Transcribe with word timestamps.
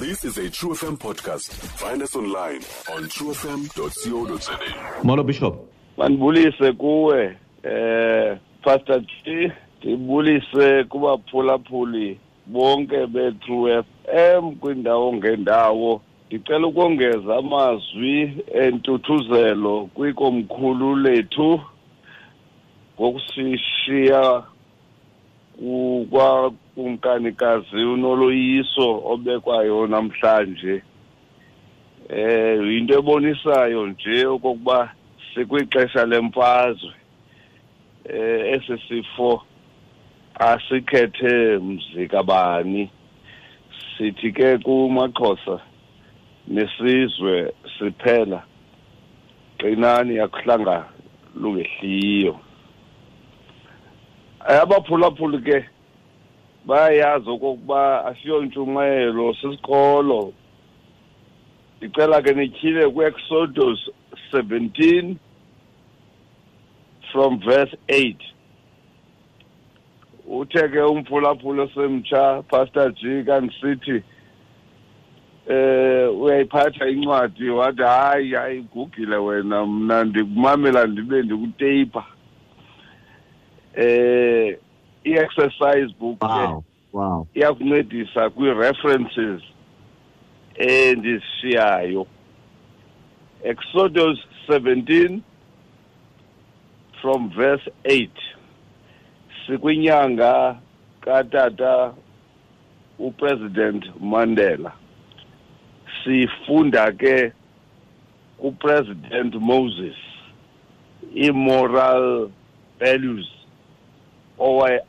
This 0.00 0.24
is 0.24 0.38
a 0.38 0.48
True 0.48 0.70
FM 0.70 0.98
podcast. 0.98 1.52
Find 1.78 2.00
us 2.02 2.16
online 2.16 2.62
on 2.90 3.02
truefm.co.za. 3.04 3.84
Molo 5.04 5.22
Bishop. 5.22 5.54
Manibulise 5.98 6.72
kuwe 6.72 7.36
eh 7.62 8.38
Pastor 8.64 9.00
G, 9.02 9.52
ngibulise 9.86 10.84
kubaphulaphuli 10.84 12.18
bonke 12.46 13.06
be-True 13.06 13.84
FM 13.84 14.54
kwindawo 14.54 15.12
ngendawo. 15.14 16.00
Ngicela 16.32 16.66
ukongeza 16.66 17.36
amazwi 17.36 18.36
entuthuzelo 18.54 19.90
kwikomkhulu 19.94 20.96
lethu 20.96 21.60
ngokusishiya 23.00 24.42
kwakumkanikazi 26.10 27.76
unoloyiso 27.76 29.02
obekwayo 29.12 29.86
namhlanje 29.86 30.82
eh 32.08 32.60
into 32.76 32.92
ebonisayo 32.98 33.80
nje 33.86 34.26
okokuba 34.26 34.92
sikwixesha 35.34 36.06
lemfazwe 36.06 36.94
eh 38.08 38.40
esesifo 38.54 39.42
asikhethe 40.34 41.58
mzikabani 41.58 42.90
sithi 43.98 44.32
ke 44.32 44.58
kumaxhosa 44.64 45.60
nesizwe 46.48 47.52
siphela 47.76 48.40
qinani 49.58 50.16
yakuhlanga 50.16 50.88
lungehliyo 51.40 52.40
abaphulaphuli 54.40 55.38
ke 55.44 55.64
bayayazi 56.64 57.30
okokuba 57.30 58.04
asiyontshumayelo 58.06 59.34
sisikolo 59.36 60.32
ndicela 61.76 62.22
ke 62.24 62.32
nityhile 62.32 62.88
kwi-exodus 62.90 63.78
17 64.32 65.14
from 67.12 67.38
verse 67.44 67.76
8 67.88 68.16
uthe 70.26 70.64
ke 70.72 70.80
umphulaphula 70.88 71.62
osemtsha 71.68 72.42
pastor 72.48 72.92
g 72.96 73.00
kandisithi 73.24 74.02
eh 75.48 76.08
uyayiphatha 76.16 76.88
incwadi 76.88 77.48
wathi 77.50 77.82
hayi 77.82 78.32
hayi 78.34 78.62
gugile 78.72 79.16
wena 79.16 79.66
mna 79.66 80.04
ndikumamela 80.04 80.86
ndibe 80.86 81.22
ndikuteyipha 81.22 82.04
eh 83.76 84.58
i-exercise 85.04 85.90
book 85.98 86.18
eh, 86.22 86.26
wow 86.28 86.64
wow 86.92 87.26
iyakuncedisa 87.34 88.30
kwi-references 88.30 89.42
endishiyayo 90.54 92.06
Exodus 93.44 94.18
17 94.48 95.20
from 97.00 97.30
verse 97.30 97.62
8 97.84 98.08
sikwinyanga 99.46 100.58
katata 101.00 101.94
upresident 102.98 103.84
Mandela 104.00 104.72
sifunda 106.04 106.92
ke 106.92 107.32
kupresident 108.38 109.34
Moses 109.34 109.96
immoral 111.14 112.30
values 112.78 113.26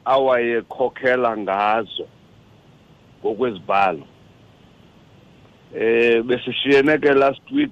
awayekhokhela 0.05 1.37
ngazo 1.37 2.07
ngokwezibalo 3.21 4.03
eh 5.75 6.23
besishiyene 6.23 6.97
ke 6.97 7.13
last 7.13 7.51
week 7.51 7.71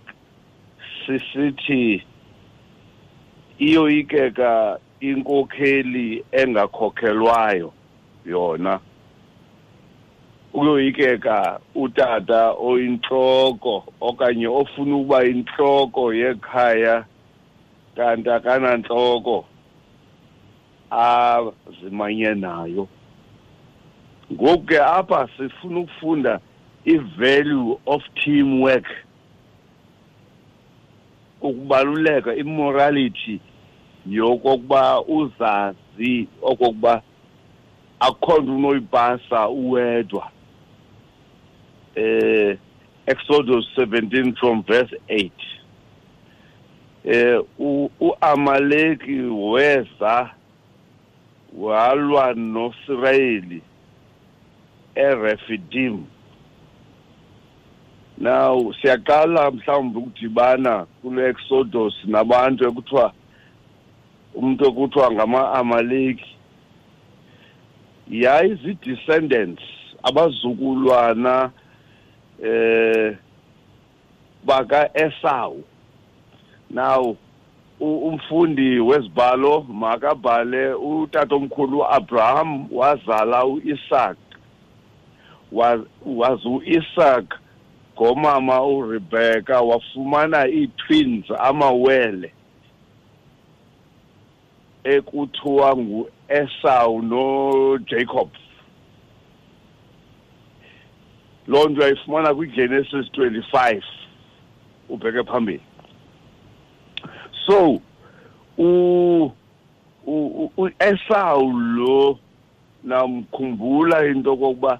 sisithi 1.06 2.04
iyoyikeka 3.60 4.80
inkokheli 5.00 6.24
engakhokhelwayo 6.32 7.74
yona 8.26 8.80
uyoyikeka 10.54 11.60
utata 11.76 12.52
oyinhloko 12.54 13.84
okanye 14.02 14.48
ofuna 14.48 14.96
ukuba 14.96 15.24
inhloko 15.26 16.14
yekhaya 16.14 17.06
kanti 17.96 18.30
akanantloko 18.32 19.46
azimanyenayo 20.92 22.88
ngoku 24.34 24.64
ke 24.66 24.78
apha 24.80 25.30
sifuna 25.38 25.80
ukufunda 25.80 26.40
i-value 26.86 27.80
of 27.86 28.02
teamwork 28.24 28.86
ukubaluleka 31.42 32.34
immorality 32.36 33.40
yokokuba 34.06 35.02
uzazi 35.02 36.28
okokuba 36.50 36.94
akho 38.00 38.34
nto 38.42 38.54
unoyipasa 38.56 39.50
uwedwa 39.50 40.26
eh 41.96 42.58
Exodus 43.10 43.66
17 43.78 44.36
from 44.38 44.64
verse 44.64 44.94
8 45.10 45.30
eh 47.04 47.42
uAmaleki 48.00 49.18
weza 49.52 50.39
walwa 51.58 52.34
noSirayeli 52.34 53.62
eRefidim 54.96 56.06
now 58.18 58.74
siyaqala 58.82 59.52
mhlawumbe 59.52 60.00
ukudibana 60.00 60.86
kule 61.02 61.30
Exodus 61.30 61.94
nabantu 62.06 62.64
ekuthiwa 62.70 63.14
umuntu 64.36 64.64
okuthiwa 64.70 65.08
ngama-amaleki 65.14 66.30
yayizii-descendants 68.12 69.64
abazukulwana 70.08 71.52
eh 72.44 73.18
baka 74.46 74.90
Esau 75.06 75.64
now 76.70 77.18
umfundi 77.82 78.80
wezibhalo 78.80 79.62
makabhale 79.64 80.74
utatomkhulu 80.74 81.78
uAbraham 81.80 82.68
wazala 82.72 83.46
uIsaac 83.46 84.18
wazi 86.06 86.48
uIsaac 86.48 87.34
ngomama 87.96 88.64
uRebecca 88.66 89.62
wafumana 89.66 90.48
iitwins 90.48 91.26
amawele 91.40 92.34
ekuthiwa 94.84 95.78
nguEsau 95.78 97.02
noJacob 97.02 98.30
loo 101.48 101.68
nto 101.70 101.82
yayifumana 101.82 102.36
kwiGenesis 102.36 103.06
25 103.18 103.82
ubheke 104.90 105.24
phambili 105.24 105.62
So 107.50 107.82
u 108.58 109.32
uEsau 110.08 111.42
lo 111.78 112.20
namkhumbula 112.84 114.06
into 114.12 114.36
kokuba 114.38 114.74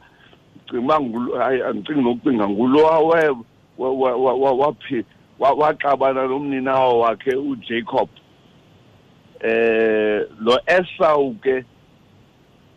cima 0.70 0.96
ngulo 1.04 1.32
angicingi 1.46 2.02
nokucinga 2.06 2.46
ngulo 2.50 2.80
wawebo 2.84 4.56
waphi 4.62 4.98
waxabana 5.40 6.22
nomninawo 6.30 6.94
wakhe 7.04 7.34
uJacob 7.50 8.10
eh 9.42 10.20
lo 10.46 10.56
Esau 10.78 11.34
ke 11.42 11.66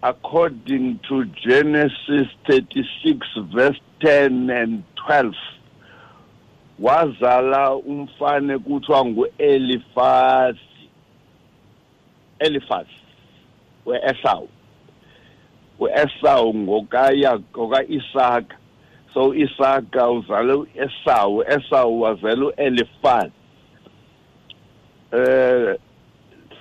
according 0.03 1.01
to 1.09 1.25
Genesis 1.37 2.29
36 2.49 3.27
verse 3.53 3.81
10 4.01 4.49
and 4.51 4.83
12 4.97 5.35
wazala 6.83 7.75
umfane 7.89 8.55
kuthiwa 8.65 9.01
ngu-elifazi 9.09 10.59
elifazi 12.45 12.91
we-esawu 13.87 14.49
u-esawu 15.81 16.49
ngoka-isaka 16.63 18.57
so 19.15 19.23
isaka 19.45 20.03
uzale 20.17 20.53
u-esawu 20.63 21.37
esawu 21.55 22.01
wazela 22.05 22.43
u-elifazi 22.47 23.33
um 25.13 25.75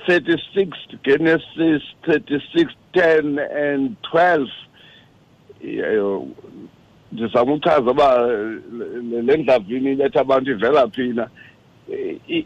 36 0.08 0.72
genesis 1.08 1.82
36 2.04 2.70
10 2.96 3.74
and 3.74 3.92
12 5.64 6.32
ndizama 7.12 7.54
uchaza 7.54 7.92
uba 7.92 8.28
eh, 8.32 8.58
le 9.24 9.38
ndlavini 9.38 9.92
iletha 9.92 10.22
abantu 10.22 10.52
ivela 10.52 10.88
phina 10.88 11.28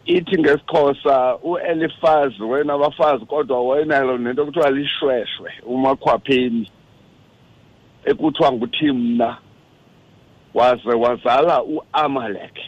ithi 0.04 0.38
ngesixhosa 0.40 1.36
uelifazi 1.42 2.42
wena 2.42 2.72
abafazi 2.74 3.24
kodwa 3.26 3.68
wenalo 3.68 4.18
nento 4.18 4.44
kuthiwa 4.46 4.70
lishweshwe 4.70 5.50
umakhwapheni 5.66 6.70
ekuthiwa 8.04 8.52
nguthi 8.52 8.92
mna 8.92 9.36
waze 10.54 10.88
wazala 10.88 11.62
uamalek 11.62 12.58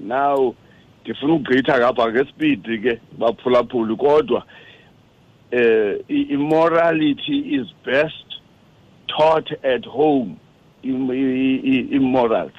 now 0.00 0.54
ndifuna 1.04 1.32
ukugqitha 1.34 1.78
ngapha 1.78 2.08
ngespidi 2.10 2.78
ke 2.78 2.92
baphulaphuli 3.18 3.96
kodwa 3.96 4.42
eh 5.50 6.04
immorality 6.28 7.36
is 7.60 7.68
best 7.84 8.25
taught 9.08 9.50
at 9.64 9.84
home 9.84 10.38
immorals 10.84 12.52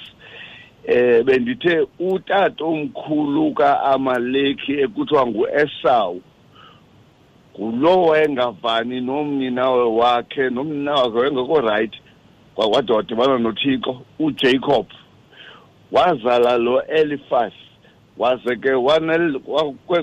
eh 0.85 1.21
bendithe 1.27 1.87
utatomkhulu 2.09 3.51
kaAmaleki 3.59 4.73
ekuthiwa 4.83 5.23
nguEsau 5.31 6.13
ngulowo 7.59 8.11
engavani 8.23 8.97
nomninawe 9.07 9.83
wakhe 9.99 10.43
nomninawe 10.55 10.99
wakhe 11.07 11.19
wengekho 11.21 11.59
right 11.69 11.95
kwakwade 12.55 12.93
wadibana 12.93 13.37
nothixo 13.37 14.01
ujacob 14.19 14.85
wazala 15.91 16.57
lo 16.57 16.81
elifas 16.81 17.53
waze 18.17 18.55
ke 18.55 18.69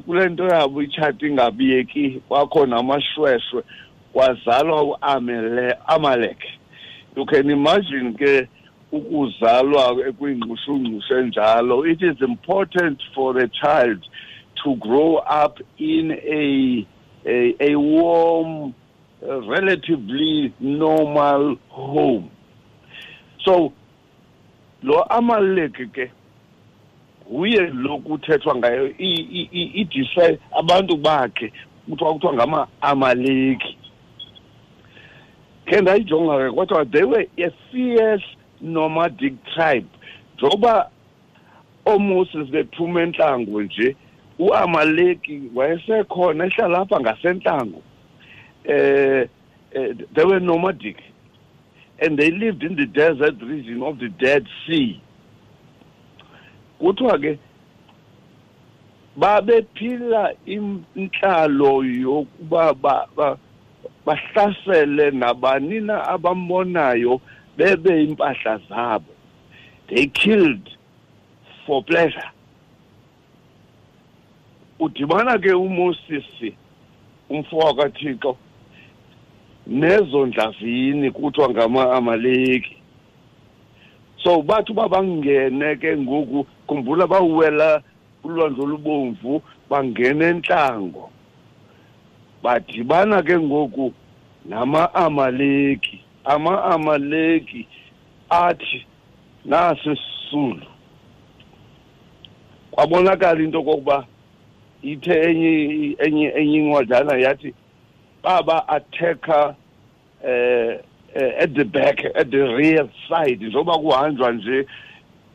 kule 0.07 0.29
nto 0.29 0.45
yabo 0.47 0.83
itshati 0.83 1.27
ingabiyeki 1.27 2.11
kwakho 2.29 2.67
namashweshwe 2.67 3.63
wazalwa 4.15 4.83
uAmalek 4.83 6.37
you 7.17 7.27
can 7.27 7.51
imagine 7.51 8.13
ke 8.15 8.49
ukuzalwa 8.93 9.97
kwingqushungqushe 10.19 11.23
njalo 11.23 11.87
it 11.87 12.03
is 12.03 12.21
important 12.21 13.03
for 13.15 13.39
a 13.39 13.49
child 13.49 14.01
to 14.63 14.75
grow 14.77 15.17
up 15.43 15.61
in 15.79 16.11
a 16.13 16.87
a, 17.27 17.57
a 17.71 17.77
warm 17.77 18.75
a 19.29 19.41
relatively 19.41 20.53
normal 20.61 21.57
home 21.69 22.31
so 23.45 23.73
lo 24.83 25.03
amalek 25.11 25.79
ke 25.93 26.11
nguye 27.33 27.61
lo 27.75 27.99
kuthethwa 27.99 28.57
ngayo 28.57 28.91
idisay 29.75 30.39
abantu 30.59 30.97
bakhe 30.97 31.53
kuthiwa 31.89 32.13
kuthiwa 32.15 32.35
ngama-amaleki 32.35 33.79
khe 35.67 35.81
ndayijonga 35.81 36.37
ke 36.39 36.49
kodwa 36.57 36.91
they 36.93 37.05
were 37.05 37.25
a 37.39 37.51
fierce 37.73 38.25
nomadic 38.61 39.35
tribe 39.55 39.87
njengoba 40.37 40.91
oomoses 41.87 42.49
bephuma 42.51 43.03
entlango 43.03 43.63
nje 43.63 43.97
uamaleki 44.39 45.43
wayesekhona 45.55 46.45
ehlala 46.47 46.79
apha 46.79 47.01
ngasentlango 47.01 47.83
um 48.69 49.29
they 50.15 50.25
were 50.25 50.41
nomadic 50.41 50.97
and 52.01 52.19
they 52.19 52.31
lived 52.31 52.63
in 52.63 52.77
the 52.77 52.87
desert 52.87 53.43
region 53.43 53.83
of 53.83 53.99
the 53.99 54.09
dead 54.09 54.47
sea 54.67 55.01
kuthiwa 56.79 57.19
ke 57.19 57.39
babephila 59.17 60.35
intlalo 60.47 61.85
yokuba 61.85 62.75
bahlasele 64.07 65.11
nabanina 65.21 66.07
abambonayo 66.09 67.21
bebe 67.57 68.05
impahla 68.05 68.61
zabo 68.69 69.13
they 69.89 70.07
killed 70.07 70.71
for 71.67 71.83
pleasure 71.85 72.29
udibana 74.79 75.39
ke 75.39 75.53
uMoses 75.53 76.53
umfowabo 77.31 77.75
kaThixo 77.83 78.37
nezo 79.67 80.27
ndlavini 80.27 81.11
kuthiwa 81.11 81.51
ngama-amaleki 81.51 82.77
so 84.23 84.43
bathi 84.43 84.73
uba 84.73 84.89
bangene 84.89 85.77
ke 85.81 85.97
ngoku 85.97 86.47
khumbula 86.67 87.07
bawela 87.07 87.83
ulwandle 88.25 88.63
olubomvu 88.63 89.43
bangena 89.71 90.27
entlango 90.27 91.11
badibana 92.45 93.19
ke 93.29 93.37
ngoku 93.49 93.87
nama-amaleki 94.53 95.99
ama-amaleki 96.35 97.63
athi 98.41 98.81
nasi 99.53 99.81
sisulu 99.81 100.67
kwabonakala 102.73 103.41
into 103.45 103.61
kokuba 103.69 103.99
ithe 104.93 105.17
enye 105.31 105.53
enye 106.05 106.27
enye 106.39 106.57
incwadlana 106.61 107.15
yathi 107.25 107.51
baba 108.23 108.57
athekha 108.77 109.41
eh 110.33 110.71
at 111.43 111.55
the 111.55 111.65
back 111.75 111.99
at 112.21 112.31
the 112.31 112.43
rear 112.59 112.85
side 113.09 113.37
njengoba 113.41 113.75
kuhanjwa 113.79 114.33
nje 114.33 114.67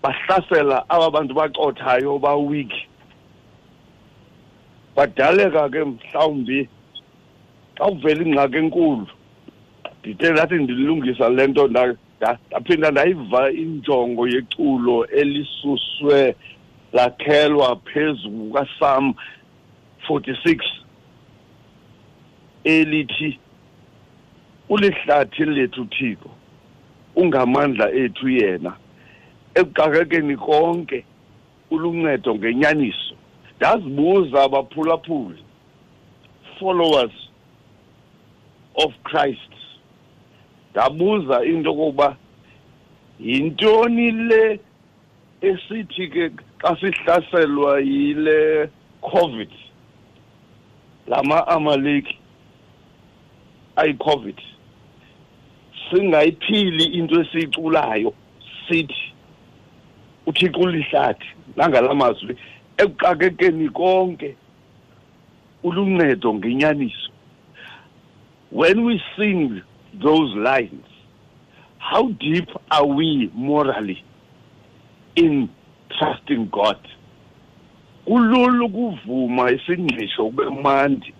bahlasela 0.03 0.77
aba 0.89 1.11
bantu 1.11 1.33
bacothayo 1.33 2.19
bawiki 2.19 2.81
badaleka 4.95 5.69
ke 5.69 5.83
mhlawumbi 5.89 6.69
awuvela 7.81 8.23
ingxaki 8.25 8.57
enkulu 8.57 9.05
ngithe 10.03 10.29
lathi 10.37 10.55
ndilungisa 10.63 11.25
le 11.29 11.43
nto 11.47 11.63
ndaphinda 11.67 12.87
ndayiva 12.91 13.41
injongo 13.51 14.23
yeculo 14.33 14.97
elisuswe 15.19 16.35
lakhelwa 16.93 17.69
phezu 17.89 18.27
kukasam 18.37 19.05
46 20.07 20.61
elithi 22.63 23.39
ulihlathi 24.69 25.43
lethu 25.55 25.83
thiko 25.93 26.29
ungamandla 27.15 27.85
ethu 28.03 28.27
yena 28.39 28.71
ekuqakekeni 29.59 30.35
konke 30.47 30.99
uluncedo 31.71 32.31
ngenyaniso 32.35 33.13
ndazibuza 33.57 34.37
abaphulaphuli 34.45 35.41
followers 36.59 37.11
of 38.79 38.91
Christ 39.03 39.53
ndabuza 40.71 41.37
into 41.45 41.73
kuba 41.73 42.17
yintoni 43.19 44.07
le 44.27 44.59
esithi 45.41 46.07
ke 46.13 46.27
xa 46.61 46.71
sihlaselwa 46.79 47.73
yile 47.83 48.37
covid 49.01 49.49
lama 51.07 51.39
amaleki 51.55 52.15
ayicovid 53.81 54.39
singayiphili 55.89 56.83
into 56.99 57.15
esiyiculayo 57.21 58.11
sithi 58.67 59.01
uthixo 60.27 60.59
ulihlathi 60.65 61.27
nangala 61.57 61.93
mazwi 62.01 62.33
ekuxakekeni 62.81 63.67
konke 63.79 64.29
uluncedo 65.63 66.29
ngenyaniso 66.37 67.08
when 68.51 68.85
we 68.85 68.99
sing 69.17 69.61
those 69.93 70.35
lines, 70.35 70.85
how 71.77 72.09
deep 72.09 72.47
are 72.71 72.85
we 72.85 73.31
morally 73.33 74.03
in 75.15 75.49
trusting 75.97 76.49
God? 76.51 76.77
kulula 78.07 78.65
ukuvuma 78.65 79.51
isingqisho 79.51 80.23
kube 80.25 80.49
mandi 80.63 81.13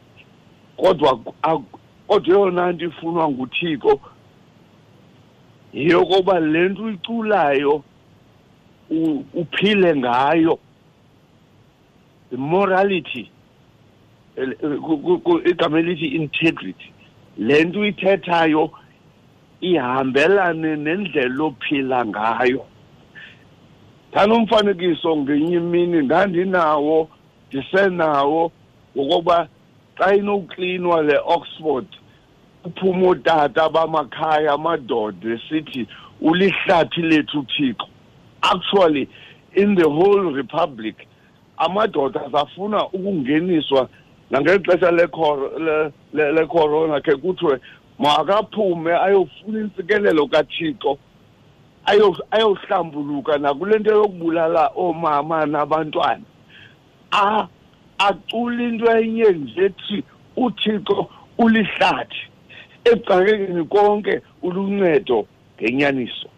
kodwa 0.78 1.18
kodwa 2.08 2.38
yona 2.38 2.72
nto 2.72 2.86
ifunwa 2.86 3.30
nguthixo 3.30 4.00
yokoba 5.74 6.40
le 6.40 6.70
nto 6.70 6.84
uyiculayo 6.84 7.84
uphile 9.36 9.96
ngayo 9.96 10.60
morality 12.38 13.32
eh, 14.36 14.50
eh, 14.50 15.40
igama 15.46 15.80
elithi 15.80 16.06
integrity 16.08 16.90
le 17.40 17.64
nto 17.64 17.80
uyithethayo 17.80 18.72
ihambelane 19.62 20.76
nendlela 20.76 21.44
ophila 21.44 22.06
ngayo 22.06 22.64
ndanomfanekiso 24.12 25.10
ngenye 25.18 25.56
imini 25.64 25.98
ndandinawo 26.06 27.10
ndisenawo 27.48 28.44
ngokokuba 28.98 29.38
xa 29.98 30.08
inoklinwa 30.20 30.98
le 31.04 31.18
oxford 31.36 31.88
uphuma 32.68 33.04
ootata 33.08 33.64
bamakhaya 33.76 34.52
amadoda 34.60 35.26
esithi 35.36 35.88
ulihlathi 36.22 37.02
lethu 37.10 37.40
thixo 37.54 37.88
actually 38.52 39.08
in 39.56 39.76
the 39.76 39.86
whole 39.88 40.28
republic 40.42 40.96
amadoda 41.58 42.20
safuna 42.32 42.84
ukungeniswa 42.92 43.90
nangexesha 44.30 44.92
lecorona 44.92 47.00
ke 47.02 47.14
kuthiwe 47.18 47.60
makaphume 48.00 48.94
ayofuna 48.94 49.60
intsikelelo 49.60 50.28
kathixo 50.28 50.98
ayohlambuluka 52.32 53.38
nakule 53.38 53.80
nto 53.80 53.92
yokubulala 53.92 54.70
oomama 54.78 55.46
nabantwana 55.46 56.24
acula 57.98 58.64
into 58.64 58.86
enye 58.98 59.32
nje 59.32 59.64
ethi 59.66 60.04
uthixo 60.38 61.08
ulihlathi 61.38 62.24
ecakekeni 62.86 63.64
konke 63.66 64.22
uluncedo 64.42 65.26
ngenyaniso 65.62 66.30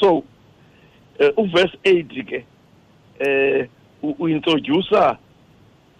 so 0.00 0.22
eh, 1.18 1.32
uvesi 1.36 1.78
eight 1.84 2.12
ke 2.26 2.36
um 2.36 2.42
eh, 3.26 3.68
uintroducer 4.18 4.98
uh, 4.98 5.16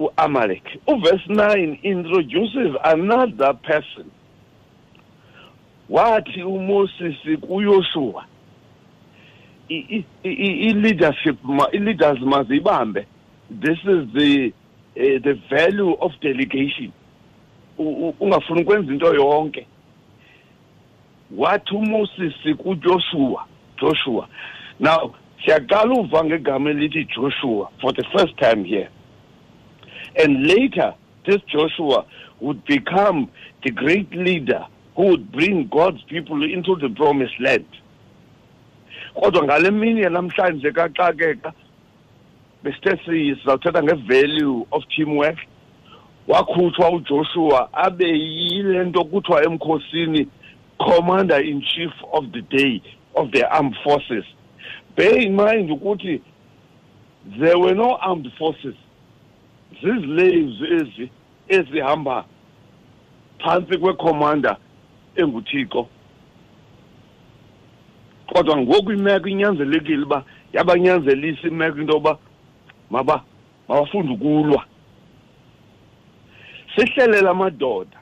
uAmalek. 0.02 0.62
Uverse 0.88 1.24
9 1.28 1.76
introduces 1.82 2.70
another 2.84 3.54
person. 3.54 4.10
Wathi 5.90 6.42
uMoses 6.44 7.16
kuYoshua 7.40 8.22
i-leadership 9.70 11.38
i-leaders 11.78 12.18
mazibambe 12.32 13.00
this 13.64 13.78
is 13.94 14.00
the 14.18 14.32
uh, 14.96 15.20
the 15.26 15.34
value 15.54 15.92
of 16.00 16.10
delegation 16.20 16.92
ungafuna 18.20 18.60
ukwenza 18.60 18.92
into 18.92 19.14
yonke 19.14 19.66
wathi 21.36 21.74
uMoses 21.74 22.34
kuJoshua 22.58 23.46
Joshua 23.82 24.28
now 24.80 25.14
siyaqala 25.44 25.94
uva 26.00 26.24
ngegama 26.24 26.70
elithi 26.70 27.04
Joshua 27.04 27.68
for 27.80 27.92
the 27.94 28.04
first 28.18 28.36
time 28.36 28.64
here 28.64 28.88
And 30.16 30.46
later, 30.46 30.94
this 31.26 31.40
Joshua 31.50 32.04
would 32.40 32.64
become 32.66 33.30
the 33.64 33.70
great 33.70 34.12
leader 34.14 34.66
who 34.96 35.04
would 35.04 35.32
bring 35.32 35.68
God's 35.68 36.02
people 36.04 36.42
into 36.44 36.76
the 36.76 36.88
promised 36.90 37.40
land. 37.40 37.66
kodwa 39.14 39.44
ngale 39.44 39.70
mini 39.70 40.00
yanamhlanje 40.00 40.72
kaxakeka 40.72 41.52
besithe 42.62 42.96
sizawuthetha 43.04 43.82
nge-value 43.82 44.66
of 44.70 44.82
teamwork 44.96 45.38
wakhutshwa 46.28 46.90
ujoshua 46.90 47.72
abe 47.74 48.08
yile 48.20 48.84
nto 48.84 49.04
kuthiwa 49.04 49.42
emkhosini 49.44 50.28
commander 50.78 51.44
in 51.48 51.62
chief 51.62 51.92
of 52.12 52.24
the 52.32 52.40
day 52.42 52.82
of 53.14 53.30
the 53.30 53.42
armed 53.56 53.76
forces 53.84 54.24
bear 54.96 55.18
in 55.20 55.36
mind 55.36 55.70
ukuthi 55.70 56.20
there 57.40 57.58
were 57.58 57.74
no 57.74 57.96
armed 57.96 58.30
forces 58.38 58.74
zizilaves 59.82 60.70
ezi 60.70 61.10
ezihamba 61.48 62.24
phansi 63.38 63.78
kwekhomanda 63.78 64.56
enguthixo 65.16 65.86
kodwa 68.32 68.56
ngoku 68.56 68.92
imeko 68.92 69.28
inyanzelekile 69.28 70.02
uba 70.06 70.20
yabanyanzelisa 70.52 71.48
imeko 71.48 71.78
into 71.80 71.92
yoba 71.92 72.18
maba 72.90 73.22
mabafunde 73.68 74.12
ukulwa 74.12 74.64
sihlelela 76.76 77.30
amadoda 77.30 77.96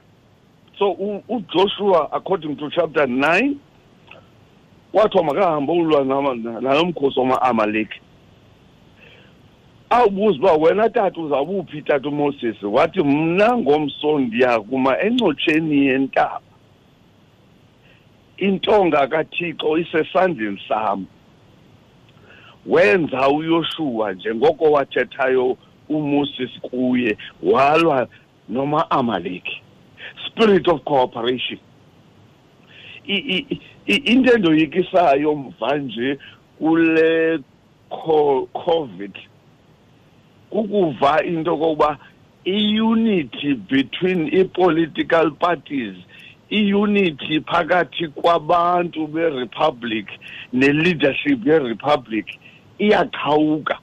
so 0.79 0.91
ujoshua 1.29 2.13
according 2.13 2.57
to 2.57 2.71
chapter 2.71 3.09
nine 3.09 3.57
wathiwa 4.93 5.25
makahambe 5.25 5.73
ulwa 5.73 6.05
nalo 6.05 6.85
mkhosi 6.85 7.21
wama-amaleki 7.21 8.01
awubuza 9.93 10.39
uba 10.55 10.55
wena 10.55 10.89
tata 10.89 11.21
uzawubuphi 11.21 11.83
tata 11.83 12.09
umoses 12.09 12.63
wathi 12.63 13.01
mna 13.03 13.49
ngomso 13.59 14.19
ndiyakuma 14.19 14.93
encotsheni 15.03 15.87
yentaba 15.87 16.41
intonga 18.39 19.07
kathixo 19.09 19.79
isesandleni 19.79 20.61
sam 20.69 21.07
wenza 22.67 23.29
uyoshuwa 23.29 24.13
njengoko 24.13 24.65
wathethayo 24.65 25.57
umoses 25.89 26.51
kuye 26.61 27.17
walwa 27.43 28.09
noma 28.49 28.91
amaleki 28.91 29.63
spirit 30.27 30.69
of 30.69 30.81
cooperation 30.85 31.59
into 33.87 34.33
endoyikisayo 34.35 35.35
mva 35.35 35.79
nje 35.79 36.19
kule 36.59 37.39
covid 38.55 39.19
kukuva 40.51 41.25
into 41.25 41.51
kokuba 41.57 41.97
i-unity 42.45 43.55
between 43.55 44.21
i-political 44.39 45.31
parties 45.45 45.97
i-unity 46.51 47.39
phakathi 47.51 48.05
kwabantu 48.19 49.07
berepublic 49.15 50.09
ne-leadership 50.53 51.41
yerepublic 51.47 52.27
iyaqhawuka 52.85 53.77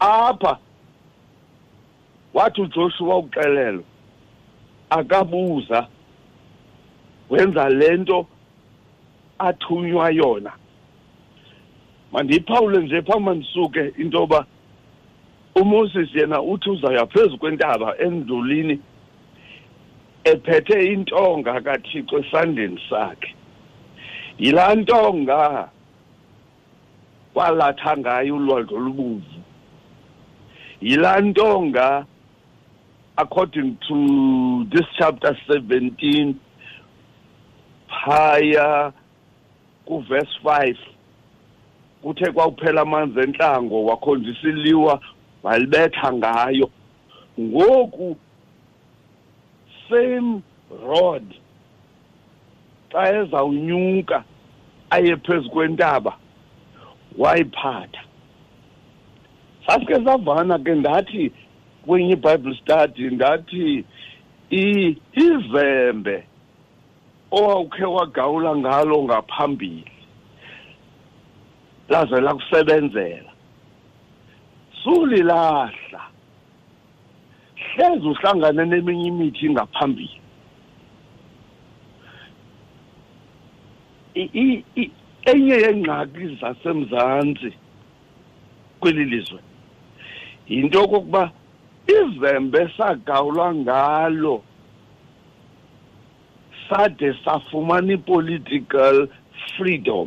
apha 0.00 0.58
wathi 2.34 2.60
ujoshua 2.60 3.16
uxelelo 3.18 3.84
akabuza 4.90 5.86
wenza 7.30 7.68
le 7.68 7.96
nto 7.96 8.26
athunywa 9.38 10.10
yona 10.10 10.52
mandiyiphawule 12.12 12.78
nje 12.78 13.02
phambi 13.02 13.24
mandisuke 13.24 13.92
into 13.96 14.16
yoba 14.18 14.46
uMoses 15.60 16.14
yena 16.14 16.40
uthi 16.42 16.70
uzaya 16.70 17.06
phezulu 17.06 17.38
kwentaba 17.38 17.94
endulini 18.06 18.78
ephethe 20.24 20.76
intonga 20.92 21.54
kaThixo 21.66 22.14
esandleni 22.22 22.78
sakhe 22.90 23.30
yilaa 24.42 24.74
ntonga 24.80 25.38
kwalatha 27.34 27.90
ngayo 28.02 28.32
ulwandle 28.38 28.76
olubuvu 28.78 29.34
yilaa 30.88 31.20
ntonga 31.28 31.88
according 33.22 33.70
to 33.88 33.96
this 34.70 34.86
chapter 34.98 35.32
17 35.48 36.34
phaya 38.04 38.68
kuverse 39.88 40.36
5 40.44 40.76
kuthe 42.02 42.26
kwakuphela 42.34 42.80
amanzi 42.86 43.18
entlango 43.26 43.84
wakhonjisa 43.84 44.48
iliwa 44.48 44.94
balibetha 45.42 46.08
ngayo 46.18 46.68
ngoku 47.40 48.08
same 49.90 50.32
road 50.88 51.24
xa 52.92 53.02
ezawunyuka 53.20 54.18
aye 54.94 55.12
phezu 55.24 55.48
kwentaba 55.52 56.12
wayiphatha 57.20 58.02
sasike 59.66 59.96
savana 60.06 60.56
ke 60.64 60.72
ndathi 60.80 61.22
kwenye 61.86 62.10
ibhayibhile 62.16 62.56
study 62.62 63.02
ndathi 63.16 63.62
izembe 65.26 66.16
owawukhe 67.38 67.84
wagawula 67.96 68.50
ngalo 68.60 68.96
ngaphambili 69.06 69.84
laze 71.90 72.16
lakusebenzela 72.26 73.30
sulilahla 74.88 75.70
hleze 77.54 78.06
uhlangane 78.08 78.64
neminye 78.70 79.06
imithi 79.10 79.46
ngaphambili 79.50 80.20
enye 85.30 85.56
yengxaki 85.64 86.24
zasemzantsi 86.40 87.50
kweli 88.80 89.04
lizwe 89.12 89.38
yinto 90.52 90.78
yokokuba 90.80 91.22
izembe 91.98 92.60
sagawulwa 92.76 93.46
ngalo 93.60 94.34
sade 96.68 97.08
safumana 97.24 97.90
i-political 97.96 98.96
freedom 99.52 100.06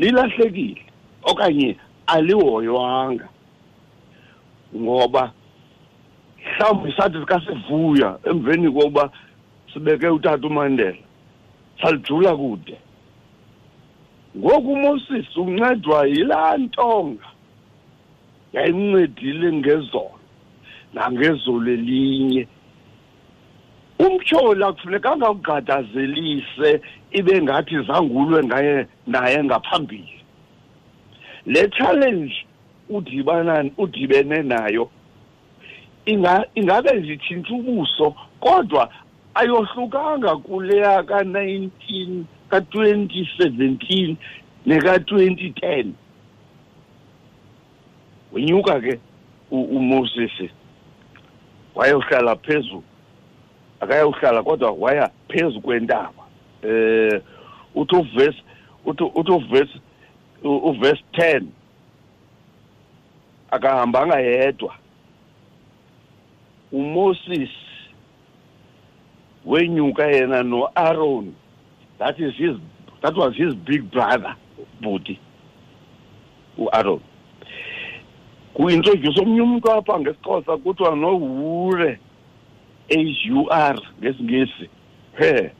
lilahlekile 0.00 0.82
okanye 1.30 1.72
alihoywanga 2.06 3.28
ngoba 4.76 5.32
mhlawumbi 6.46 6.92
sathi 6.96 7.18
sikasivuya 7.20 8.18
emveni 8.30 8.70
kokuba 8.72 9.10
sibeke 9.72 10.08
utata 10.08 10.46
umandela 10.46 10.98
salijula 11.82 12.36
kude 12.36 12.78
ngoku 14.36 14.68
umoses 14.72 15.36
uncedwa 15.36 16.06
yilaa 16.06 16.56
ntonga 16.56 17.26
yayimncedile 18.52 19.48
ngezolo 19.52 20.18
nangezolo 20.94 21.70
elinye 21.74 22.48
umtyholi 24.06 24.64
akufunekanga 24.64 25.30
ugadazelise 25.30 26.80
ibe 27.12 27.42
ngathi 27.42 27.82
zangulwe 27.86 28.44
ngaye 28.44 28.86
naye 29.06 29.44
ngaphambili 29.44 30.23
le 31.46 31.68
challenge 31.76 32.32
udibana 32.90 33.64
udibene 33.78 34.42
nayo 34.42 34.90
inga 36.06 36.44
ingabe 36.54 37.00
zithinta 37.00 37.52
ubuso 37.54 38.14
kodwa 38.40 38.88
ayohlukanga 39.34 40.36
kuleya 40.36 41.02
ka19 41.02 42.22
ka2017 42.50 44.16
neka2010 44.66 45.86
wenyuka 48.32 48.80
ke 48.80 48.98
uMoses 49.52 50.50
wayohlala 51.74 52.36
phezulu 52.36 52.82
akayohlala 53.80 54.42
kodwa 54.42 54.70
waya 54.70 55.10
phezulu 55.28 55.60
kwentaba 55.60 56.24
eh 56.64 57.20
uthi 57.74 57.96
uverse 57.96 58.40
uthi 58.86 59.04
uthi 59.14 59.32
uverse 59.32 59.76
uverse 60.48 61.02
10 61.12 61.44
akahambanga 63.50 64.20
yedwa 64.20 64.74
uMoses 66.72 67.48
wenyuka 69.46 70.06
yena 70.06 70.42
noAaron 70.42 71.32
that 71.98 72.18
is 72.20 72.34
his 72.34 72.56
that 73.02 73.16
was 73.16 73.34
his 73.36 73.54
big 73.54 73.82
brother 73.90 74.36
buti 74.80 75.18
uAaron 76.58 77.00
kuintroduce 78.54 79.20
omnye 79.22 79.40
umuntu 79.40 79.72
apha 79.72 80.00
ngesixhosa 80.00 80.56
kuthiwa 80.56 80.96
nohure 80.96 82.00
h 82.88 83.30
u 83.30 83.46
r 83.50 83.80
ngesingesi 84.00 84.68
he 85.18 85.50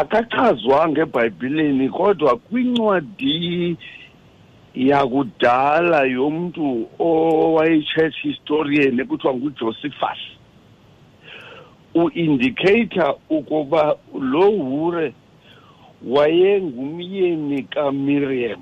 akachazwanga 0.00 1.00
ebhayibhileni 1.02 1.88
kodwa 1.88 2.30
kwincwadi 2.44 3.76
yakudala 4.74 5.98
yomntu 6.16 6.64
owayi-church 7.08 8.18
historian 8.28 8.94
ekuthiwa 9.02 9.32
ngujosephus 9.36 10.20
uindicatha 11.94 13.06
ukuba 13.36 13.82
lo 14.32 14.46
hure 14.64 15.08
wayengumyeni 16.14 17.62
kamiriam 17.74 18.60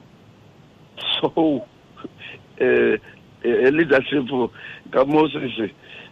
so 1.16 1.30
eh, 2.62 2.94
eh 3.42 3.72
leadership 3.76 4.26
kamoses 4.94 5.70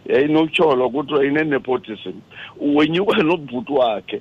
yayinotyholwa 0.09 0.85
eh, 0.87 0.91
kuthiwa 0.93 1.25
inenepotism 1.25 2.15
wenyuka 2.75 3.15
nobhuti 3.23 3.71
wakhe 3.73 4.19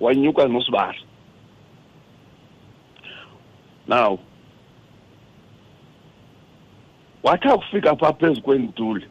wanyuka 0.00 0.48
nosibali 0.48 0.98
now 3.88 4.18
wathi 7.22 7.48
akufika 7.48 7.96
phaa 7.96 8.12
phezu 8.12 8.42
kwenduli 8.42 9.06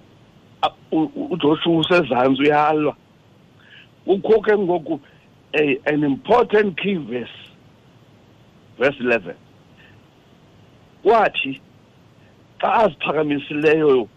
ujoshua 1.29 1.77
usezantsi 1.77 2.41
uyalwa 2.41 2.95
kukho 4.05 4.41
ke 4.41 4.57
ngoku 4.57 4.99
an 5.85 6.03
important 6.03 6.77
key 6.81 6.95
verse 6.97 7.39
verse 8.79 9.03
11 9.03 9.33
kwathi 11.03 11.61
xa 12.61 12.73
aziphakamisileyo 12.73 14.07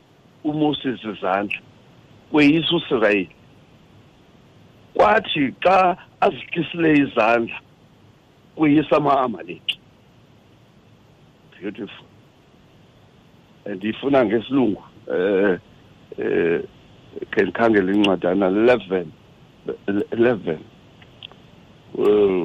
umoses 0.45 1.05
izandla 1.05 1.59
kweyisa 2.33 2.77
usirayeli 2.77 3.31
kwathi 5.03 5.45
xa 5.65 5.79
azikisile 6.27 6.89
izandla 7.03 7.59
kuyisa 8.57 8.97
ama-amaleki 8.97 9.77
beautiful 11.61 12.05
ndiyifuna 13.75 14.19
ngesilungu 14.27 14.83
um 15.07 15.59
um 16.19 16.63
khe 17.31 17.39
ndikhangele 17.43 17.91
incwadana 17.97 18.47
eleven 18.57 19.07
eleven 20.17 20.61
um 22.05 22.41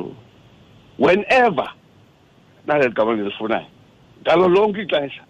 whenever 1.03 1.69
naleli 2.67 2.93
gama 2.97 3.11
ndilifunayo 3.13 3.65
ngalo 4.21 4.45
lonke 4.55 4.81
ixesha 4.85 5.23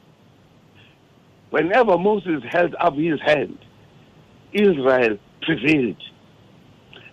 whenever 1.54 1.98
moses 2.08 2.42
held 2.56 2.74
up 2.88 2.96
his 3.10 3.20
hand 3.30 3.58
israel 4.66 5.14
prevailed 5.42 6.02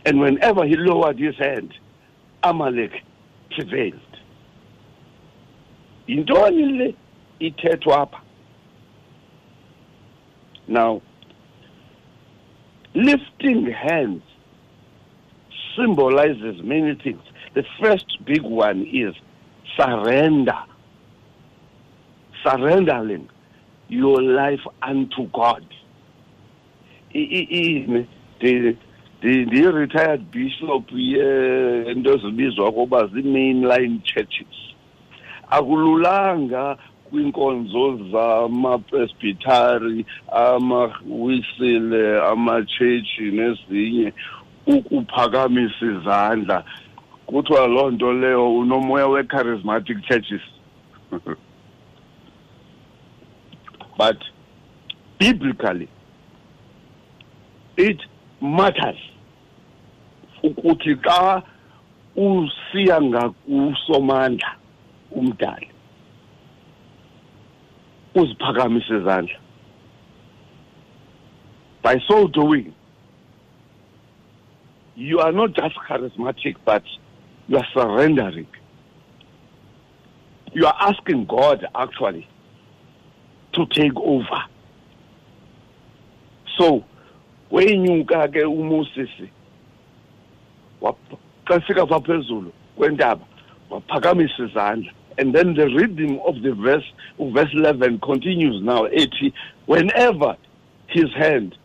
and 0.07 0.21
whenever 0.21 0.67
he 0.67 0.77
lowered 0.77 1.19
his 1.19 1.37
hand, 1.37 1.73
Amalek 2.43 2.93
prevailed. 3.53 4.01
yintoni 6.09 6.67
le 6.79 6.93
ithethwa 7.49 7.95
apha 8.07 8.19
now 10.77 10.91
lifting 13.07 13.61
hands 13.85 14.23
symbolizes 15.77 16.57
many 16.73 16.95
things 17.05 17.23
the 17.55 17.63
first 17.81 18.07
big 18.31 18.41
one 18.61 18.81
is 19.01 19.15
surrender 19.77 20.59
surrendering 22.43 23.25
your 23.99 24.21
life 24.23 24.67
unto 24.83 25.23
god 25.41 25.67
I, 27.15 27.19
I, 27.19 27.41
I, 27.41 28.09
the, 28.43 28.77
ndi-retired 29.25 30.23
bishop 30.31 30.93
yento 30.93 32.11
ezibizwa 32.15 32.73
koba 32.73 33.07
zii-mainline 33.11 34.01
churches 34.05 34.57
akululanga 35.51 36.77
kwiinkonzo 37.09 37.99
zamapresbitari 38.13 40.07
amawisile 40.47 42.03
amatshetshi 42.33 43.23
nezinye 43.39 44.13
ukuphakamisa 44.67 45.87
izandla 45.95 46.65
kuthiwa 47.27 47.67
loo 47.67 47.91
nto 47.91 48.13
leyo 48.13 48.57
unomoya 48.59 49.07
we-charismatic 49.07 49.99
churches 50.09 50.43
but 53.99 54.19
biblically 55.19 55.89
it 57.77 58.01
matters 58.41 58.99
ukuthi 60.45 60.95
xa 61.05 61.41
usiya 62.27 62.97
ngakusomandla 63.11 64.51
umdali 65.19 65.69
uziphakamise 68.19 68.93
izandla 68.99 69.39
by 71.83 71.97
so 72.09 72.17
doing 72.37 72.69
you 74.97 75.19
are 75.21 75.33
not 75.33 75.51
just 75.57 75.77
charismatic 75.89 76.57
but 76.65 76.85
you 77.49 77.57
are 77.59 77.69
surrendering 77.75 78.49
you 80.53 80.67
are 80.67 80.77
asking 80.91 81.25
god 81.27 81.67
actually 81.75 82.29
to 83.55 83.65
take 83.79 83.97
over 84.15 84.41
so 86.59 86.69
weyinyuka 87.55 88.21
ke 88.35 88.43
umoses 88.47 89.11
xa 91.49 91.61
sifika 91.61 91.87
phaa 91.87 92.01
phezulu 92.07 92.51
kwentaba 92.77 93.25
waphakamisa 93.71 94.39
izandla 94.49 94.91
and 95.19 95.33
then 95.35 95.55
the 95.55 95.67
rhythm 95.69 96.19
of 96.27 96.37
the 96.43 96.53
verse 96.53 96.85
verse 97.19 97.53
11 97.55 97.99
continues 98.01 98.63
now 98.63 98.87
ethi 98.87 99.33
whenever 99.67 100.37
his 100.87 101.11
hand 101.15 101.57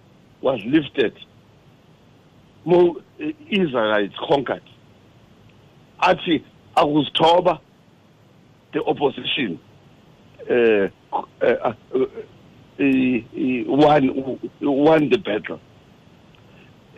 was 0.42 0.60
lifted 0.66 1.14
mo 2.66 2.96
israelites 3.50 4.16
conquered 4.30 4.64
athi 6.02 6.44
akuzithoba 6.76 7.60
the 8.74 8.80
opposition 8.84 9.60
uh, 10.50 10.88
uh, 11.42 11.72
uh, 11.72 11.74
won, 13.68 14.40
won 14.62 15.10
the 15.10 15.18
battle 15.18 15.60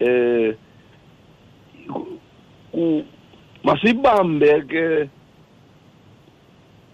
uh, 0.02 0.56
masibambe 3.64 4.52
ke 4.72 5.08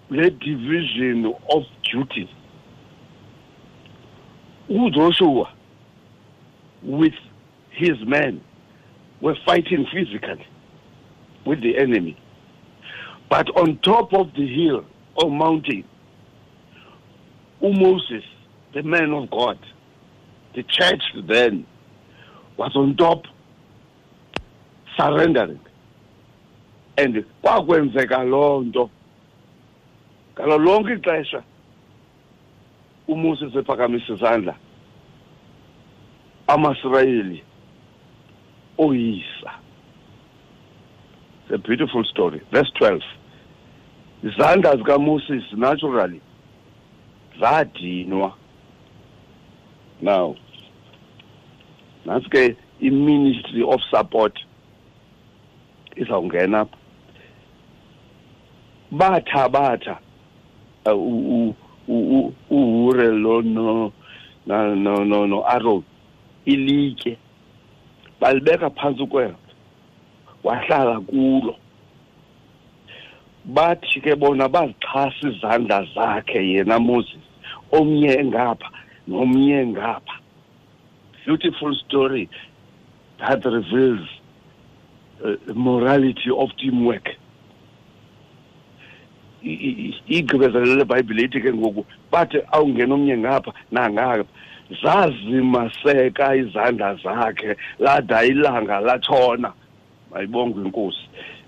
le 0.10 0.28
division 0.40 1.34
of 1.52 1.64
duty 1.84 2.26
uJoshua 4.70 5.48
with 6.84 7.18
his 7.72 7.96
men 8.06 8.42
were 9.22 9.38
fighting 9.46 9.86
physically 9.94 10.46
with 11.46 11.62
the 11.62 11.78
enemy 11.78 12.16
but 13.30 13.50
on 13.58 13.78
top 13.80 14.14
of 14.14 14.34
the 14.34 14.48
hill 14.48 14.84
or 15.16 15.30
mountain 15.32 15.84
Moses 17.62 18.24
the 18.74 18.84
man 18.84 19.12
of 19.12 19.30
God 19.30 19.60
the 20.56 20.64
church 20.64 21.04
then 21.28 21.66
was 22.58 22.72
on 22.76 22.96
top 22.96 23.26
surrendering 24.98 25.60
and 26.98 27.24
kwakwenzeka 27.44 28.24
loo 28.30 28.62
nto 28.62 28.90
ngalo 30.34 30.58
lonke 30.58 30.94
ixesha 30.94 31.44
umusi 33.08 33.52
sephakamisa 33.52 34.14
izandla 34.14 34.56
amasirayeli 36.48 37.44
oyisa 38.78 39.52
it's 41.46 41.54
a 41.54 41.58
beautiful 41.58 42.04
story 42.06 42.42
verse 42.52 42.72
twelve 42.74 43.04
izandla 44.24 44.76
zikamoses 44.78 45.44
naturally 45.54 46.22
zadinwa 47.40 48.34
now 50.02 50.36
nantsi 52.06 52.30
ke 52.30 52.56
iministry 52.82 53.62
of 53.64 53.82
support 53.94 54.34
izawungena 55.98 56.62
apha 58.94 59.50
batha 59.50 59.50
batha 59.50 59.98
uhure 62.58 63.06
uh, 63.08 63.08
lo 63.24 63.42
no 63.42 63.92
no 64.46 64.76
no 65.04 65.26
no 65.28 65.84
ilitye 66.46 67.18
balibeka 68.22 68.70
phansi 68.70 69.06
kwelo 69.10 69.36
wahlala 70.44 71.00
kulo 71.02 71.56
bathi 73.46 74.02
ke 74.02 74.16
bona 74.16 74.48
bazixhasa 74.50 75.28
izandla 75.30 75.84
zakhe 75.96 76.40
yena 76.54 76.80
moses 76.80 77.20
omnye 77.72 78.14
engapha 78.22 78.70
nomnye 79.08 79.66
ngapha 79.66 80.16
beautiful 81.26 81.76
story 81.86 82.30
that 83.20 83.44
reveals 83.46 84.17
Eh, 85.26 85.36
morality 85.56 86.30
of 86.30 86.50
teamwork 86.62 87.10
igqibezelele 90.18 90.84
ibhayibhile 90.86 91.24
ke 91.42 91.50
ngoku 91.58 91.82
bathi 92.12 92.38
awungena 92.54 92.94
omnye 92.94 93.16
ngapha 93.24 93.50
nangapha 93.74 94.26
zazimaseka 94.84 96.26
izandla 96.42 96.94
zakhe 97.04 97.58
lada 97.82 98.18
ilanga 98.30 98.78
latshona 98.88 99.50
ayibongwe 100.14 100.60
inkosi 100.66 101.04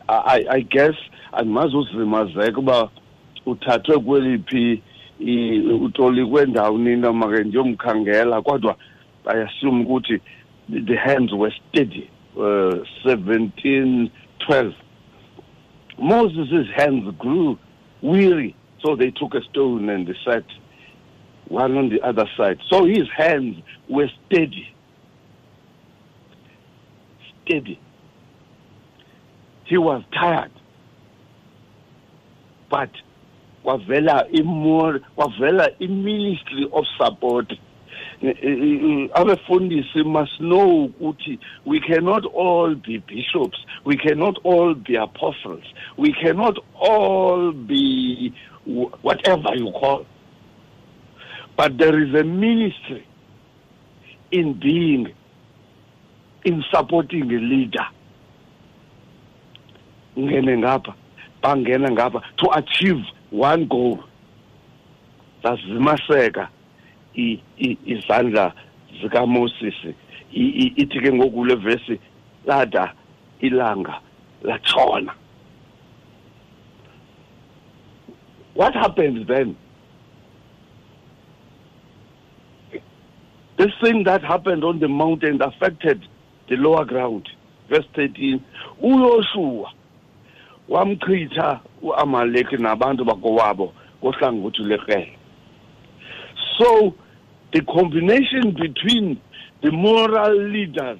I, 0.09 0.39
I 0.49 0.59
guess 0.61 0.97
andimazuzimazeka 1.37 2.57
uba 2.61 2.89
uthathwe 3.45 3.95
kweliphi 4.01 4.81
utolikwe 5.85 6.41
ndawoni 6.49 6.91
into 6.97 7.13
make 7.13 7.43
ndiyomkhangela 7.45 8.41
kodwa 8.41 8.73
i 9.29 9.37
assume 9.45 9.83
ukuthi 9.85 10.17
the 10.89 10.95
hands 10.95 11.31
were 11.37 11.53
steady 11.69 12.09
Seventeen, 12.35 12.75
twelve. 13.05 13.05
17 13.13 14.11
12. 14.47 14.73
Moses' 16.01 16.67
hands 16.75 17.13
grew 17.17 17.57
weary, 18.01 18.55
so 18.83 18.95
they 18.95 19.11
took 19.11 19.33
a 19.33 19.41
stone 19.51 19.89
and 19.89 20.07
they 20.07 20.15
set 20.25 20.43
one 21.49 21.75
on 21.75 21.89
the 21.89 21.99
other 22.01 22.25
side. 22.37 22.59
So 22.69 22.85
his 22.85 23.07
hands 23.15 23.57
were 23.89 24.07
steady. 24.27 24.73
Steady. 27.43 27.79
He 29.65 29.77
was 29.77 30.03
tired. 30.13 30.51
But 32.69 32.89
in 34.31 34.45
more 34.45 34.99
wavela 35.17 35.69
in 35.81 36.03
ministry 36.05 36.65
of 36.73 36.85
support 36.99 37.51
Eh, 38.21 38.33
eh, 38.41 38.51
eh, 38.51 39.09
abefundisi 39.13 40.03
must 40.03 40.41
know 40.41 40.89
ukuthi 40.89 41.39
we 41.63 41.79
cannot 41.79 42.25
all 42.25 42.75
be 42.75 42.97
bishops 42.97 43.57
we 43.85 43.95
cannot 43.95 44.35
all 44.43 44.73
be 44.73 44.95
apostles 44.95 45.63
we 45.95 46.11
cannot 46.11 46.57
all 46.75 47.53
be 47.53 48.33
whatever 48.65 49.55
you 49.55 49.71
call 49.71 50.05
but 51.55 51.77
there 51.77 51.97
is 52.03 52.13
a 52.13 52.25
ministry 52.25 53.07
in 54.31 54.51
being 54.59 55.13
in 56.43 56.61
supporting 56.73 57.31
a 57.31 57.39
leader 57.39 57.87
ngene 60.17 60.57
ngapha 60.57 60.93
bangena 61.41 61.89
ngapha 61.91 62.21
to 62.35 62.51
achieve 62.51 63.01
one 63.31 63.65
goal 63.65 64.03
lazimaseka 65.43 66.49
izandla 67.87 68.51
zika 69.01 69.25
Moses 69.25 69.75
ithi 70.33 70.99
ke 71.03 71.11
ngokule 71.15 71.55
verse 71.63 71.97
lada 72.45 72.93
ilanga 73.41 73.99
latshona 74.43 75.13
what 78.53 78.73
happens 78.73 79.27
then 79.27 79.55
this 83.57 83.71
thing 83.83 84.03
that 84.03 84.23
happened 84.23 84.63
on 84.63 84.79
the 84.79 84.87
mountain 84.87 85.41
affected 85.41 86.05
the 86.49 86.55
lower 86.55 86.85
ground 86.85 87.27
verse 87.69 87.85
13 87.95 88.39
uyoshua 88.83 89.67
wamchitha 90.69 91.59
uamaleki 91.81 92.57
nabantu 92.57 93.05
bakowabo 93.05 93.73
kohlangothi 94.01 94.61
lekrele 94.63 95.17
so 96.57 96.95
the 97.53 97.61
combination 97.61 98.51
between 98.53 99.19
the 99.61 99.71
moral 99.71 100.35
leaders, 100.37 100.99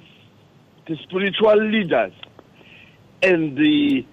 the 0.86 0.96
spiritual 1.04 1.56
leaders, 1.56 2.12
and 3.22 3.56
the 3.56 4.04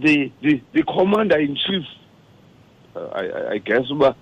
the 0.00 0.32
the, 0.42 0.60
the 0.72 0.82
commander 0.82 1.38
in 1.38 1.54
chief, 1.56 1.84
uh, 2.96 3.06
I, 3.14 3.50
I 3.52 3.58
guess, 3.58 3.88
uba 3.90 4.14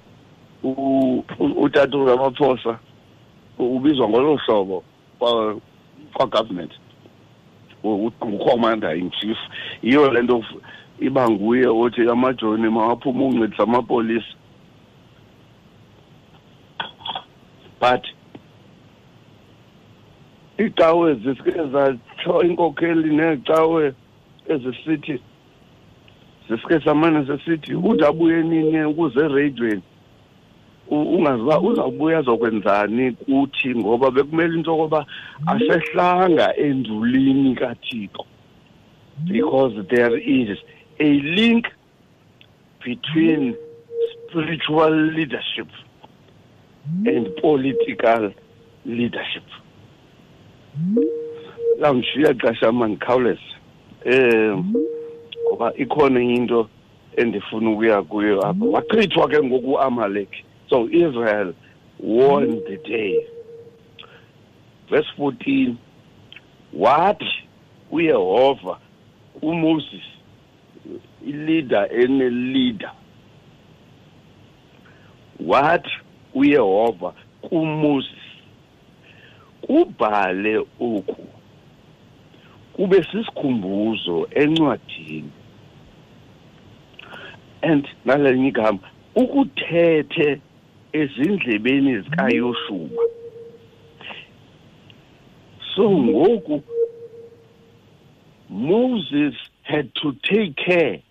utata 0.63 1.89
ramaphosa 1.97 2.79
ubizwa 3.59 4.09
ngolo 4.09 4.37
hlobo 4.37 4.83
kwagovernment 6.13 6.73
ngucommander 7.87 8.97
in 8.99 9.11
chief 9.21 9.37
yiyo 9.83 10.13
le 10.13 10.23
nto 10.23 10.43
iba 11.01 11.31
nguye 11.31 11.67
othi 11.67 12.09
amajoni 12.11 12.69
mawaphume 12.69 13.25
uncedisa 13.25 13.63
amapolisa 13.63 14.27
but 17.81 18.05
icawe 20.59 21.15
zisike 21.15 21.53
zatsho 21.73 22.43
inkokheli 22.43 23.17
necawe 23.17 23.93
ezisithi 24.49 25.15
zisike 26.49 26.77
samane 26.85 27.21
sesithi 27.27 27.73
ukuthi 27.79 28.05
abuye 28.11 28.39
nini 28.51 28.81
ukuze 28.91 29.21
ereyidweni 29.27 29.83
ungazi 31.17 31.43
uba 31.43 31.61
uzawubuya 31.69 32.19
azokwenzani 32.19 33.05
kuthi 33.23 33.69
ngoba 33.79 34.07
bekumele 34.15 34.53
into 34.59 34.71
yokoba 34.73 35.01
asehlanga 35.53 36.47
endulini 36.67 37.55
kathixo 37.61 38.23
because 39.29 39.75
there 39.93 40.17
is 40.19 40.59
a 41.01 41.11
link 41.39 41.65
between 42.85 43.55
spiritual 44.25 44.91
leadership 44.91 45.69
and 47.07 47.29
political 47.37 48.33
leadership 48.87 49.45
langishiya 51.81 52.33
xesha 52.35 52.73
mangikhawuleza 52.73 53.41
um 54.07 54.75
ngoba 55.47 55.73
ikhona 55.75 56.21
into 56.21 56.69
endifuna 57.17 57.71
ukuya 57.71 58.03
kuyo 58.03 58.41
apha 58.47 58.65
wachithwa 58.65 59.29
ke 59.29 59.43
ngoku 59.43 59.71
uamalek 59.73 60.29
so 60.71 60.89
israel 60.91 61.53
won 62.01 62.61
the 62.65 62.77
day 62.85 63.27
verse 64.91 65.07
14 65.19 65.75
wathi 66.73 67.33
uyehova 67.93 68.79
umoses 69.43 70.03
ileader 71.27 71.89
eneleader 71.93 72.93
wathi 75.47 75.91
uyehova 76.39 77.15
kumose 77.49 78.23
kubhale 79.65 80.55
oku 80.89 81.25
kube 82.73 82.99
sisikhumbuzo 83.11 84.17
encwadini 84.41 85.31
and 87.69 87.85
nalenye 88.07 88.47
igama 88.53 88.79
ukuthethe 89.21 90.29
ezindlebeni 91.01 91.93
zikayoshuba 92.03 93.03
so 95.75 95.85
ngoku 96.07 96.57
moses 98.71 99.35
had 99.69 99.89
to 100.01 100.09
take 100.31 100.53
care 100.69 101.03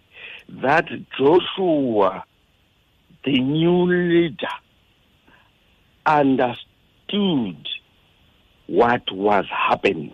that 0.62 0.86
joshua 1.20 2.24
the 3.24 3.32
new 3.40 3.80
leader 3.92 4.56
understood 6.08 7.68
what 8.68 9.04
was 9.12 9.46
happening 9.52 10.14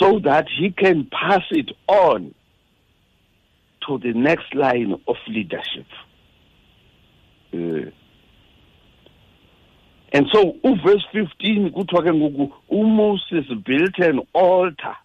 so 0.00 0.18
that 0.18 0.46
he 0.58 0.70
can 0.70 1.06
pass 1.10 1.42
it 1.50 1.70
on 1.86 2.34
to 3.86 3.98
the 3.98 4.12
next 4.12 4.54
line 4.54 5.00
of 5.08 5.16
leadership. 5.28 5.86
Uh, 7.52 7.90
and 10.12 10.26
so, 10.32 10.56
verse 10.84 11.04
15, 11.12 11.70
kuthiwa 11.76 12.12
ngoku 12.14 12.52
uMoses 12.70 13.48
built 13.64 13.98
an 13.98 14.20
altar. 14.32 14.96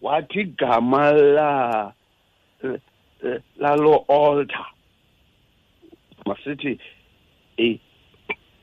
What 0.00 0.30
is 0.34 0.46
igama 0.48 1.94
lalo 3.58 3.94
altar 4.08 4.66
masithi 6.26 6.78
a, 7.58 7.80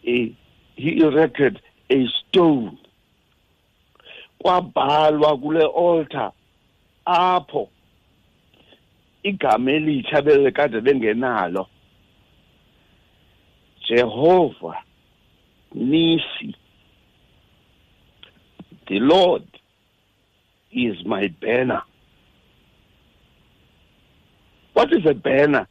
a, 0.05 0.37
he 0.75 0.99
erected 1.01 1.59
a 1.89 2.05
stone 2.07 2.77
kwabhalwa 4.43 5.37
kule 5.37 5.63
altar 5.65 6.31
apho 7.05 7.69
igama 9.23 9.71
elitsha 9.71 10.21
belekade 10.21 10.81
bengenalo 10.81 11.67
Jehovah 13.87 14.83
Nisi 15.73 16.53
The 18.87 18.99
Lord 18.99 19.47
is 20.73 20.95
my 21.05 21.27
banner 21.41 21.81
What 24.73 24.91
is 24.93 25.05
a 25.05 25.13
banner 25.13 25.67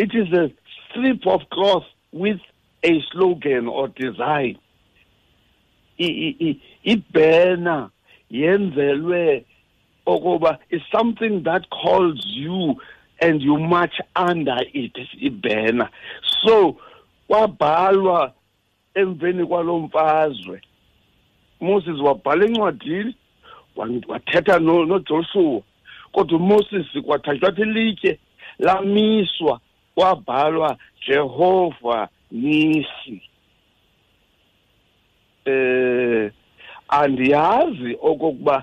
It 0.00 0.12
is 0.14 0.32
a 0.32 0.50
strip 0.88 1.26
of 1.26 1.42
cloth 1.52 1.82
with 2.10 2.38
a 2.82 2.90
slogan 3.12 3.68
or 3.68 3.88
design. 3.88 4.58
Ibena 5.98 7.90
yenzelwe 8.32 9.44
okoba 10.06 10.56
is 10.70 10.80
something 10.90 11.42
that 11.42 11.68
calls 11.68 12.18
you 12.34 12.76
and 13.20 13.42
you 13.42 13.58
march 13.58 13.92
under 14.16 14.56
it 14.72 14.96
ibena. 15.22 15.90
So 16.46 16.78
kwabhalwa 17.28 18.32
emveni 18.94 19.44
kwalo 19.46 19.78
mfazwe 19.78 20.62
moses 21.60 21.98
wabhala 22.00 22.44
encwadini 22.46 23.14
wathetha 24.08 24.58
nojoshua 24.58 25.62
kodwa 26.12 26.38
umoses 26.38 26.86
kwathatyathwa 27.04 27.66
ilitye 27.66 28.18
lamiswa 28.58 29.60
kwabhalwa 30.00 30.76
Jehova 31.08 31.98
nisi 32.30 33.16
eh 35.50 36.30
andiyazi 37.00 37.90
okokuba 38.10 38.56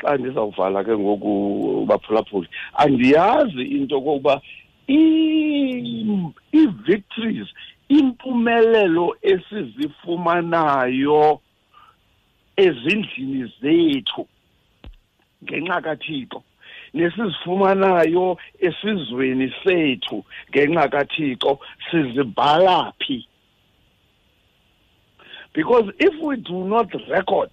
xa 0.00 0.10
ndizawuvala 0.18 0.78
ke 0.86 0.94
ngoku 1.02 1.32
baphulaphuli 1.88 2.48
andiyazi 2.82 3.62
into 3.76 3.94
okokuba 4.00 4.34
i-victories 4.96 7.46
impumelelo 7.98 9.06
esizifumanayo 9.32 11.24
ezindlini 12.64 13.42
zethu 13.60 14.22
ngenxa 15.42 15.78
kathixo 15.86 16.38
nesizifumanayo 17.00 18.26
esizweni 18.66 19.46
sethu 19.64 20.18
ngenxa 20.50 20.84
kaThixo 20.94 21.52
sizibhala 21.90 22.78
phi 23.00 23.18
because 25.56 25.86
if 26.06 26.14
we 26.26 26.34
do 26.50 26.58
not 26.74 26.88
record 27.16 27.50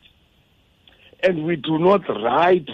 and 1.25 1.36
we 1.47 1.55
do 1.67 1.75
not 1.88 2.01
write 2.25 2.69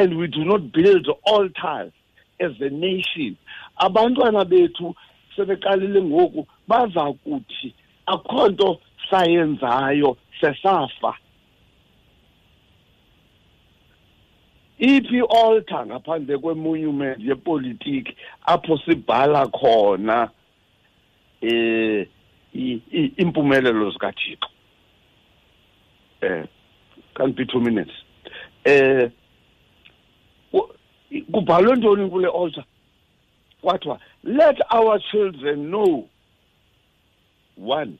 and 0.00 0.10
we 0.18 0.26
do 0.36 0.42
not 0.50 0.62
build 0.78 1.06
altars 1.34 1.92
as 2.46 2.52
a 2.60 2.70
nation 2.88 3.30
abantwana 3.84 4.42
bethu 4.52 4.86
sebeqalile 5.36 6.00
ngoku 6.10 6.40
baza 6.68 7.04
kuthi 7.22 7.68
akho 8.12 8.42
nto 8.52 8.68
sayenzayo 9.10 10.10
sesafa 10.40 11.12
iphi 14.80 15.20
alter 15.22 15.84
ngaphandle 15.86 16.38
kwemonument 16.38 17.18
yepolitiki 17.28 18.14
apho 18.46 18.76
sibhala 18.84 19.46
khona 19.50 20.30
eh 21.42 22.06
impumelelo 23.22 23.90
zikaThixo 23.92 24.46
um 26.22 26.28
eh, 26.32 26.46
can 27.16 27.32
be 27.32 27.44
two 27.52 27.60
minutes 27.60 27.90
um 28.66 29.12
kubhalwe 31.32 31.72
ntoni 31.76 32.10
kule 32.10 32.28
alter 32.28 32.64
kwathiwa 33.62 33.98
let 34.22 34.56
our 34.72 34.98
children 35.10 35.70
know 35.70 36.08
one 37.56 37.98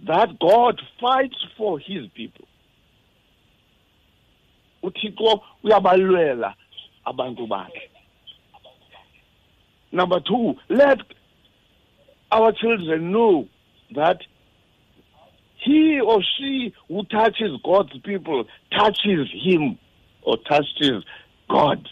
that 0.00 0.38
God 0.38 0.80
fights 1.00 1.38
for 1.56 1.78
his 1.80 2.06
people 2.14 2.46
uthixo 4.84 5.40
uyabalwela 5.62 6.54
abantu 7.04 7.46
bakhe 7.46 7.88
number 9.92 10.20
two 10.20 10.54
let 10.68 10.98
our 12.30 12.52
children 12.52 13.10
know 13.12 13.48
that 13.94 14.18
he 15.64 15.98
or 16.00 16.20
she 16.36 16.74
who 16.88 17.04
touches 17.04 17.52
God's 17.64 17.96
people 18.04 18.44
touches 18.70 19.28
him 19.32 19.78
or 20.22 20.36
touches 20.38 21.02
God. 21.48 21.88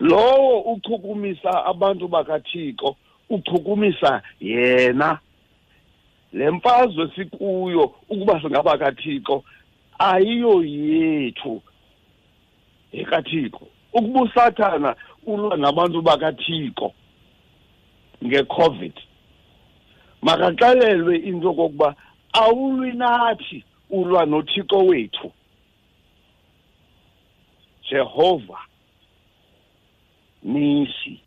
lowo 0.00 0.60
uchukumisa 0.72 1.64
abantu 1.64 2.08
bakathixo 2.08 2.96
uchukumisa 3.30 4.22
yena 4.40 5.18
le 6.32 6.50
mfazwe 6.50 7.10
sikuyo 7.16 7.82
ukuba 8.08 8.42
singabakathixo 8.42 9.44
ayiyo 9.98 10.64
yethu 10.64 11.62
ekathixo 12.92 13.66
ukuba 13.92 14.20
usathana 14.22 14.90
ulwa 15.26 15.56
nabantu 15.56 15.98
bakathixo 16.04 16.88
ngecovid 18.24 18.96
makaxelelwe 20.24 21.14
into 21.28 21.48
kokuba 21.56 21.88
awulwi 22.32 22.92
nathi 23.00 23.64
ulwa 23.90 24.26
nothixo 24.26 24.78
wethu 24.78 25.32
jehova 27.90 28.60
nisi 30.42 31.20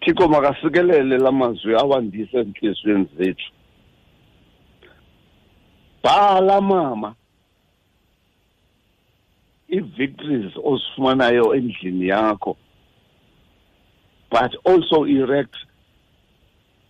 thixo 0.00 0.28
makasikelele 0.28 1.18
la 1.18 1.32
mazwi 1.32 1.74
awandise 1.74 2.38
ezintliziyweni 2.38 3.06
zethu 3.16 3.50
bhala 6.06 6.56
mama 6.70 7.10
i-victories 9.76 10.52
osifumanayo 10.70 11.44
endlini 11.56 12.06
yakho 12.12 12.52
but 14.32 14.52
also 14.68 15.04
erect 15.06 15.56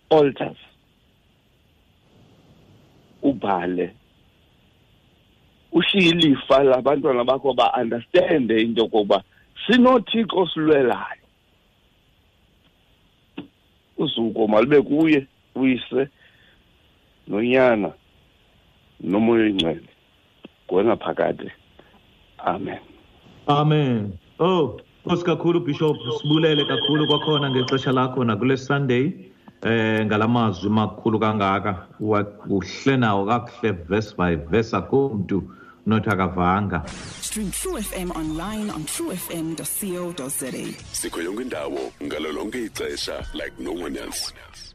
altars 0.09 0.57
ubhale 3.21 3.93
ushiye 5.71 6.09
ilifa 6.09 6.63
labantwana 6.63 7.23
bakho 7.23 7.53
ba-understande 7.59 8.55
into 8.61 8.79
yokokuba 8.81 9.23
sinothixo 9.65 10.35
osilwelayo 10.43 11.23
uzuko 13.97 14.47
malube 14.47 14.81
kuye 14.81 15.27
uyise 15.55 16.07
nonyana 17.27 17.93
nomoya 19.03 19.43
oyingcwele 19.43 19.81
kwengaphakade 20.67 21.47
amen 22.37 22.79
amen 23.47 24.11
oh 24.39 24.79
nkosi 25.05 25.23
kakhulu 25.25 25.59
bishop 25.65 25.97
sibulele 26.21 26.65
kakhulu 26.65 27.07
kwakhona 27.07 27.49
ngexesha 27.51 27.91
lakho 27.91 28.23
nakule 28.23 28.57
sunday 28.57 29.05
eh 29.63 30.05
ngalamazwi 30.05 30.69
makhulu 30.69 31.19
kangaka 31.19 31.87
uhle 31.99 32.97
nawo 32.97 33.25
kakuhle 33.25 33.71
verse 33.87 34.13
by 34.17 34.35
verse 34.35 34.73
akho 34.77 35.09
mntu 35.17 35.37
nothi 35.87 36.09
akavanga 36.09 36.83
stream 37.21 37.51
true 37.51 37.81
fm 37.81 38.11
online 38.11 38.71
on 38.75 38.83
truefm 38.85 39.55
co 39.55 40.27
za 40.29 40.51
sikho 40.93 41.21
yonke 41.21 41.41
indawo 41.43 41.79
ngalo 42.03 42.31
lonke 42.31 42.65
ixesha 42.65 43.17
like 43.33 43.53
no 43.59 43.71
one 43.71 43.97
else 43.97 44.66